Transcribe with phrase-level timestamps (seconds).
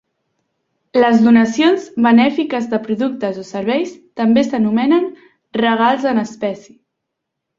[1.01, 5.07] Les donacions benèfiques de productes o serveis també s'anomenen
[5.63, 6.75] regals en espècie.